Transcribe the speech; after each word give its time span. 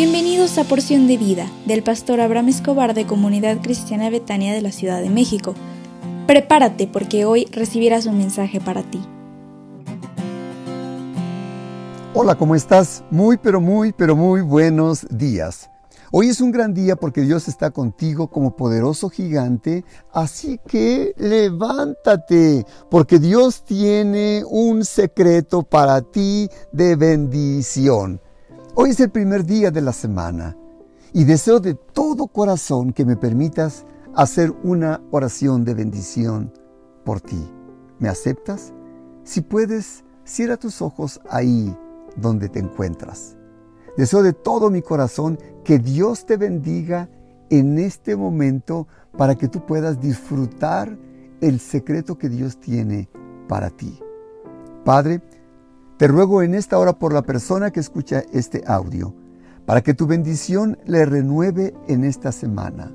Bienvenidos 0.00 0.58
a 0.58 0.62
Porción 0.62 1.08
de 1.08 1.16
Vida 1.16 1.50
del 1.66 1.82
pastor 1.82 2.20
Abraham 2.20 2.50
Escobar 2.50 2.94
de 2.94 3.04
Comunidad 3.04 3.60
Cristiana 3.60 4.10
Betania 4.10 4.54
de 4.54 4.62
la 4.62 4.70
Ciudad 4.70 5.02
de 5.02 5.10
México. 5.10 5.56
Prepárate 6.28 6.86
porque 6.86 7.24
hoy 7.24 7.46
recibirás 7.46 8.06
un 8.06 8.16
mensaje 8.16 8.60
para 8.60 8.84
ti. 8.84 9.00
Hola, 12.14 12.36
¿cómo 12.36 12.54
estás? 12.54 13.02
Muy, 13.10 13.38
pero 13.38 13.60
muy, 13.60 13.92
pero 13.92 14.14
muy 14.14 14.40
buenos 14.40 15.04
días. 15.10 15.68
Hoy 16.12 16.28
es 16.28 16.40
un 16.40 16.52
gran 16.52 16.74
día 16.74 16.94
porque 16.94 17.22
Dios 17.22 17.48
está 17.48 17.72
contigo 17.72 18.28
como 18.30 18.54
poderoso 18.54 19.10
gigante, 19.10 19.84
así 20.12 20.60
que 20.68 21.12
levántate, 21.16 22.64
porque 22.88 23.18
Dios 23.18 23.64
tiene 23.64 24.44
un 24.48 24.84
secreto 24.84 25.64
para 25.64 26.02
ti 26.02 26.48
de 26.70 26.94
bendición. 26.94 28.20
Hoy 28.80 28.90
es 28.90 29.00
el 29.00 29.10
primer 29.10 29.44
día 29.44 29.72
de 29.72 29.80
la 29.80 29.92
semana 29.92 30.56
y 31.12 31.24
deseo 31.24 31.58
de 31.58 31.74
todo 31.74 32.28
corazón 32.28 32.92
que 32.92 33.04
me 33.04 33.16
permitas 33.16 33.84
hacer 34.14 34.54
una 34.62 35.02
oración 35.10 35.64
de 35.64 35.74
bendición 35.74 36.52
por 37.04 37.20
ti. 37.20 37.44
¿Me 37.98 38.08
aceptas? 38.08 38.72
Si 39.24 39.40
puedes, 39.40 40.04
cierra 40.22 40.58
tus 40.58 40.80
ojos 40.80 41.20
ahí 41.28 41.76
donde 42.14 42.48
te 42.48 42.60
encuentras. 42.60 43.36
Deseo 43.96 44.22
de 44.22 44.32
todo 44.32 44.70
mi 44.70 44.80
corazón 44.80 45.40
que 45.64 45.80
Dios 45.80 46.24
te 46.24 46.36
bendiga 46.36 47.08
en 47.50 47.80
este 47.80 48.14
momento 48.14 48.86
para 49.16 49.34
que 49.34 49.48
tú 49.48 49.66
puedas 49.66 50.00
disfrutar 50.00 50.96
el 51.40 51.58
secreto 51.58 52.16
que 52.16 52.28
Dios 52.28 52.60
tiene 52.60 53.08
para 53.48 53.70
ti. 53.70 53.98
Padre, 54.84 55.20
te 55.98 56.06
ruego 56.06 56.42
en 56.42 56.54
esta 56.54 56.78
hora 56.78 56.92
por 56.92 57.12
la 57.12 57.22
persona 57.22 57.72
que 57.72 57.80
escucha 57.80 58.22
este 58.32 58.62
audio, 58.66 59.14
para 59.66 59.82
que 59.82 59.94
tu 59.94 60.06
bendición 60.06 60.78
le 60.86 61.04
renueve 61.04 61.74
en 61.88 62.04
esta 62.04 62.30
semana. 62.30 62.92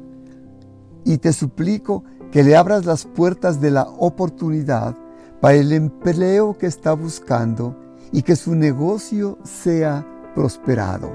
Y 1.03 1.17
te 1.17 1.33
suplico 1.33 2.05
que 2.31 2.43
le 2.43 2.55
abras 2.55 2.85
las 2.85 3.03
puertas 3.05 3.59
de 3.59 3.71
la 3.71 3.83
oportunidad 3.83 4.95
para 5.41 5.55
el 5.55 5.73
empleo 5.73 6.57
que 6.57 6.65
está 6.65 6.93
buscando 6.93 7.75
y 8.13 8.21
que 8.21 8.37
su 8.37 8.55
negocio 8.55 9.37
sea 9.43 10.07
prosperado. 10.33 11.11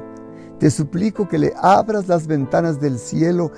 Te 0.58 0.70
suplico 0.70 1.26
que 1.26 1.38
le 1.38 1.54
abras 1.56 2.06
las 2.06 2.26
ventanas 2.26 2.80
del 2.80 2.98
cielo 2.98 3.50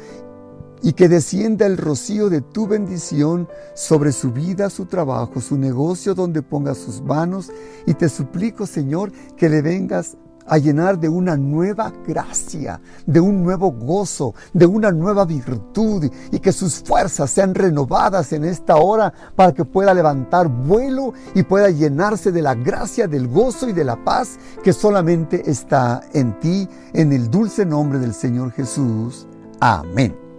y 0.83 0.93
que 0.93 1.09
descienda 1.09 1.67
el 1.67 1.77
rocío 1.77 2.31
de 2.31 2.41
tu 2.41 2.67
bendición 2.67 3.49
sobre 3.75 4.13
su 4.13 4.33
vida, 4.33 4.71
su 4.71 4.87
trabajo, 4.87 5.41
su 5.41 5.57
negocio 5.57 6.15
donde 6.15 6.43
ponga 6.43 6.75
sus 6.75 7.03
manos. 7.03 7.51
Y 7.87 7.95
te 7.95 8.09
suplico, 8.09 8.67
Señor, 8.67 9.13
que 9.37 9.49
le 9.49 9.63
vengas 9.63 10.17
a 10.47 10.59
llenar 10.59 10.99
de 10.99 11.09
una 11.09 11.37
nueva 11.37 11.93
gracia, 12.07 12.81
de 13.07 13.21
un 13.21 13.43
nuevo 13.43 13.71
gozo, 13.71 14.35
de 14.53 14.67
una 14.67 14.91
nueva 14.91 15.25
virtud 15.25 16.11
y 16.33 16.39
que 16.41 16.53
sus 16.53 16.81
fuerzas 16.81 17.31
sean 17.31 17.55
renovadas 17.55 18.33
en 18.33 18.45
esta 18.45 18.77
hora 18.77 19.13
para 19.37 19.53
que 19.53 19.65
pueda 19.65 19.95
levantar 19.95 20.49
vuelo 20.49 21.15
y 21.35 21.45
pueda 21.45 21.71
llenarse 21.71 22.33
de 22.33 22.43
la 22.43 22.57
gracia, 22.57 23.07
del 23.07 23.29
gozo 23.29 23.69
y 23.69 23.73
de 23.73 23.85
la 23.85 24.03
paz 24.05 24.39
que 24.65 24.73
solamente 24.73 25.49
está 25.49 26.01
en 26.13 26.39
ti, 26.41 26.69
en 26.93 27.13
el 27.13 27.31
dulce 27.31 27.65
nombre 27.65 28.01
del 28.01 28.13
Señor 28.13 28.51
Jesús. 28.51 29.29
Amén. 29.61 30.30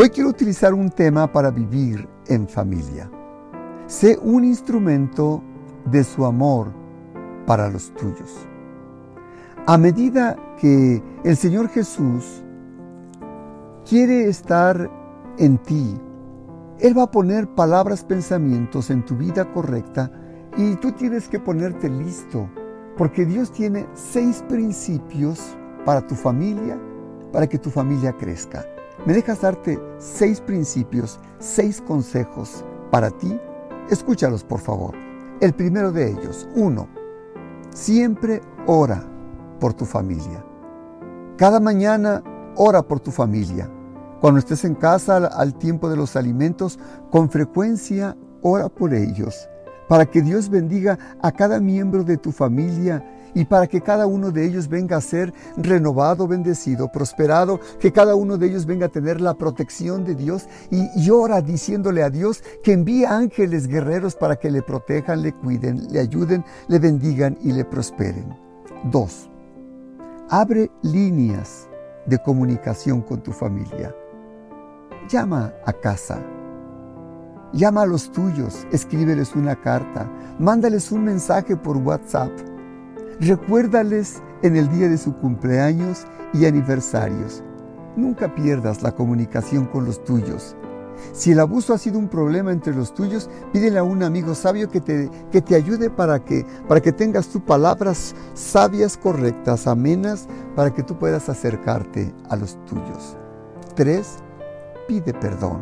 Hoy 0.00 0.10
quiero 0.10 0.30
utilizar 0.30 0.74
un 0.74 0.90
tema 0.90 1.26
para 1.32 1.50
vivir 1.50 2.08
en 2.28 2.46
familia. 2.46 3.10
Sé 3.88 4.16
un 4.22 4.44
instrumento 4.44 5.42
de 5.86 6.04
su 6.04 6.24
amor 6.24 6.68
para 7.44 7.68
los 7.68 7.92
tuyos. 7.96 8.46
A 9.66 9.76
medida 9.76 10.36
que 10.56 11.02
el 11.24 11.36
Señor 11.36 11.68
Jesús 11.70 12.44
quiere 13.84 14.28
estar 14.28 14.88
en 15.36 15.58
ti, 15.58 16.00
Él 16.78 16.96
va 16.96 17.02
a 17.02 17.10
poner 17.10 17.52
palabras, 17.56 18.04
pensamientos 18.04 18.90
en 18.90 19.04
tu 19.04 19.16
vida 19.16 19.52
correcta 19.52 20.12
y 20.56 20.76
tú 20.76 20.92
tienes 20.92 21.26
que 21.28 21.40
ponerte 21.40 21.90
listo, 21.90 22.48
porque 22.96 23.26
Dios 23.26 23.50
tiene 23.50 23.88
seis 23.94 24.44
principios 24.48 25.56
para 25.84 26.06
tu 26.06 26.14
familia, 26.14 26.78
para 27.32 27.48
que 27.48 27.58
tu 27.58 27.68
familia 27.68 28.12
crezca. 28.12 28.64
¿Me 29.06 29.14
dejas 29.14 29.40
darte 29.40 29.78
seis 29.98 30.40
principios, 30.40 31.18
seis 31.38 31.80
consejos 31.80 32.64
para 32.90 33.10
ti? 33.10 33.38
Escúchalos, 33.90 34.44
por 34.44 34.60
favor. 34.60 34.94
El 35.40 35.54
primero 35.54 35.92
de 35.92 36.10
ellos, 36.10 36.48
uno, 36.54 36.88
siempre 37.72 38.40
ora 38.66 39.04
por 39.60 39.72
tu 39.72 39.84
familia. 39.84 40.44
Cada 41.36 41.60
mañana 41.60 42.22
ora 42.56 42.82
por 42.82 43.00
tu 43.00 43.10
familia. 43.12 43.70
Cuando 44.20 44.40
estés 44.40 44.64
en 44.64 44.74
casa 44.74 45.16
al, 45.16 45.54
tiempo 45.54 45.88
de 45.88 45.96
los 45.96 46.16
alimentos, 46.16 46.78
con 47.10 47.30
frecuencia 47.30 48.16
ora 48.42 48.68
por 48.68 48.92
ellos, 48.92 49.48
para 49.88 50.06
que 50.06 50.22
Dios 50.22 50.48
bendiga 50.48 50.98
a 51.22 51.30
cada 51.30 51.60
miembro 51.60 52.02
de 52.02 52.16
tu 52.16 52.32
familia 52.32 53.04
y 53.34 53.44
para 53.44 53.66
que 53.66 53.80
cada 53.80 54.06
uno 54.06 54.30
de 54.30 54.46
ellos 54.46 54.68
venga 54.68 54.96
a 54.96 55.00
ser 55.00 55.32
renovado, 55.56 56.26
bendecido, 56.26 56.90
prosperado, 56.90 57.60
que 57.78 57.92
cada 57.92 58.14
uno 58.14 58.38
de 58.38 58.46
ellos 58.46 58.66
venga 58.66 58.86
a 58.86 58.90
tener 58.90 59.20
la 59.20 59.34
protección 59.34 60.04
de 60.04 60.14
Dios 60.14 60.48
y 60.70 60.88
llora 61.00 61.40
diciéndole 61.40 62.02
a 62.02 62.10
Dios 62.10 62.42
que 62.62 62.72
envíe 62.72 63.04
ángeles 63.04 63.66
guerreros 63.66 64.14
para 64.14 64.36
que 64.36 64.50
le 64.50 64.62
protejan, 64.62 65.22
le 65.22 65.32
cuiden, 65.32 65.86
le 65.90 66.00
ayuden, 66.00 66.44
le 66.68 66.78
bendigan 66.78 67.36
y 67.42 67.52
le 67.52 67.64
prosperen. 67.64 68.36
Dos, 68.84 69.28
abre 70.28 70.70
líneas 70.82 71.68
de 72.06 72.18
comunicación 72.18 73.02
con 73.02 73.22
tu 73.22 73.32
familia. 73.32 73.94
Llama 75.08 75.52
a 75.64 75.72
casa. 75.72 76.18
Llama 77.52 77.82
a 77.82 77.86
los 77.86 78.12
tuyos, 78.12 78.66
escríbeles 78.72 79.34
una 79.34 79.56
carta, 79.56 80.06
mándales 80.38 80.92
un 80.92 81.04
mensaje 81.04 81.56
por 81.56 81.78
WhatsApp 81.78 82.30
Recuérdales 83.20 84.22
en 84.42 84.54
el 84.54 84.68
día 84.70 84.88
de 84.88 84.96
su 84.96 85.12
cumpleaños 85.16 86.06
y 86.32 86.46
aniversarios. 86.46 87.42
Nunca 87.96 88.32
pierdas 88.32 88.82
la 88.82 88.92
comunicación 88.92 89.66
con 89.66 89.84
los 89.84 90.04
tuyos. 90.04 90.54
Si 91.12 91.32
el 91.32 91.40
abuso 91.40 91.74
ha 91.74 91.78
sido 91.78 91.98
un 91.98 92.06
problema 92.06 92.52
entre 92.52 92.76
los 92.76 92.94
tuyos, 92.94 93.28
pídele 93.52 93.80
a 93.80 93.82
un 93.82 94.04
amigo 94.04 94.36
sabio 94.36 94.70
que 94.70 94.80
te, 94.80 95.10
que 95.32 95.42
te 95.42 95.56
ayude 95.56 95.90
para 95.90 96.24
que, 96.24 96.46
para 96.68 96.80
que 96.80 96.92
tengas 96.92 97.26
tus 97.26 97.42
palabras 97.42 98.14
sabias, 98.34 98.96
correctas, 98.96 99.66
amenas, 99.66 100.28
para 100.54 100.72
que 100.72 100.84
tú 100.84 100.96
puedas 100.96 101.28
acercarte 101.28 102.14
a 102.28 102.36
los 102.36 102.56
tuyos. 102.66 103.16
3. 103.74 104.06
Pide 104.86 105.12
perdón. 105.12 105.60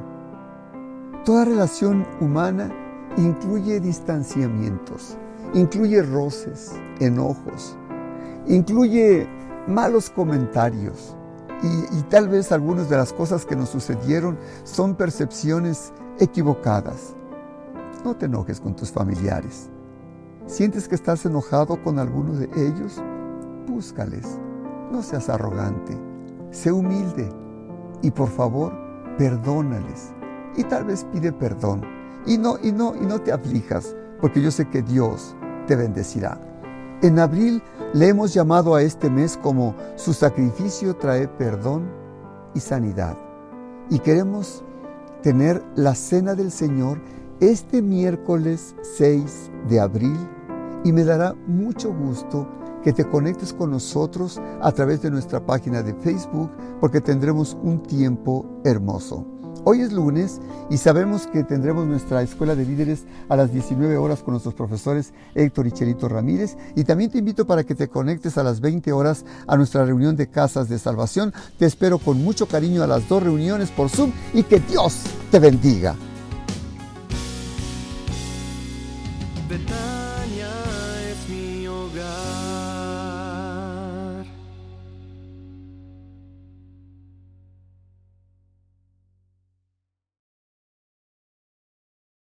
Toda 1.24 1.46
relación 1.46 2.06
humana 2.20 2.70
incluye 3.16 3.80
distanciamientos 3.80 5.16
incluye 5.54 6.02
roces, 6.02 6.72
enojos, 7.00 7.76
incluye 8.46 9.28
malos 9.66 10.10
comentarios 10.10 11.16
y, 11.62 12.02
tal 12.02 12.28
vez 12.28 12.52
algunas 12.52 12.90
de 12.90 12.96
las 12.96 13.12
cosas 13.12 13.46
que 13.46 13.56
nos 13.56 13.70
sucedieron 13.70 14.38
son 14.64 14.94
percepciones 14.94 15.92
equivocadas. 16.18 17.14
No 18.04 18.14
te 18.14 18.26
enojes 18.26 18.60
con 18.60 18.76
tus 18.76 18.92
familiares. 18.92 19.70
¿Sientes 20.46 20.86
que 20.86 20.94
estás 20.94 21.24
enojado 21.24 21.82
con 21.82 21.98
alguno 21.98 22.34
de 22.34 22.48
ellos? 22.56 23.02
Búscales. 23.66 24.38
No 24.92 25.02
seas 25.02 25.28
arrogante. 25.28 25.96
Sé 26.50 26.70
humilde. 26.70 27.28
Y 28.02 28.10
por 28.10 28.28
favor, 28.28 28.72
perdónales. 29.16 30.12
Y 30.56 30.64
tal 30.64 30.84
vez 30.84 31.04
pide 31.12 31.32
perdón. 31.32 31.82
Y 32.26 32.38
no, 32.38 32.58
y 32.62 32.70
no, 32.70 32.94
y 32.94 33.06
no 33.06 33.20
te 33.20 33.32
aflijas, 33.32 33.96
porque 34.20 34.42
yo 34.42 34.50
sé 34.50 34.68
que 34.68 34.82
Dios 34.82 35.36
te 35.66 35.76
bendecirá. 35.76 36.40
En 37.02 37.18
abril 37.18 37.62
le 37.92 38.08
hemos 38.08 38.32
llamado 38.32 38.74
a 38.74 38.82
este 38.82 39.10
mes 39.10 39.36
como 39.36 39.74
su 39.96 40.14
sacrificio 40.14 40.96
trae 40.96 41.28
perdón 41.28 41.90
y 42.54 42.60
sanidad. 42.60 43.16
Y 43.90 43.98
queremos 43.98 44.64
tener 45.22 45.62
la 45.74 45.94
cena 45.94 46.34
del 46.34 46.50
Señor 46.50 47.00
este 47.40 47.82
miércoles 47.82 48.74
6 48.96 49.50
de 49.68 49.80
abril 49.80 50.16
y 50.84 50.92
me 50.92 51.04
dará 51.04 51.34
mucho 51.46 51.92
gusto 51.92 52.48
que 52.82 52.92
te 52.92 53.04
conectes 53.04 53.52
con 53.52 53.72
nosotros 53.72 54.40
a 54.62 54.72
través 54.72 55.02
de 55.02 55.10
nuestra 55.10 55.44
página 55.44 55.82
de 55.82 55.92
Facebook 55.94 56.50
porque 56.80 57.00
tendremos 57.00 57.58
un 57.62 57.82
tiempo 57.82 58.46
hermoso. 58.64 59.35
Hoy 59.64 59.80
es 59.80 59.92
lunes 59.92 60.40
y 60.70 60.76
sabemos 60.76 61.26
que 61.26 61.44
tendremos 61.44 61.86
nuestra 61.86 62.22
escuela 62.22 62.54
de 62.54 62.64
líderes 62.64 63.04
a 63.28 63.36
las 63.36 63.52
19 63.52 63.96
horas 63.96 64.22
con 64.22 64.32
nuestros 64.32 64.54
profesores 64.54 65.12
Héctor 65.34 65.66
y 65.66 65.72
Chelito 65.72 66.08
Ramírez. 66.08 66.56
Y 66.74 66.84
también 66.84 67.10
te 67.10 67.18
invito 67.18 67.46
para 67.46 67.64
que 67.64 67.74
te 67.74 67.88
conectes 67.88 68.38
a 68.38 68.42
las 68.42 68.60
20 68.60 68.92
horas 68.92 69.24
a 69.46 69.56
nuestra 69.56 69.84
reunión 69.84 70.16
de 70.16 70.28
casas 70.28 70.68
de 70.68 70.78
salvación. 70.78 71.32
Te 71.58 71.66
espero 71.66 71.98
con 71.98 72.22
mucho 72.22 72.46
cariño 72.46 72.82
a 72.82 72.86
las 72.86 73.08
dos 73.08 73.22
reuniones 73.22 73.70
por 73.70 73.88
Zoom 73.88 74.12
y 74.34 74.42
que 74.42 74.60
Dios 74.60 75.02
te 75.30 75.38
bendiga. 75.38 75.96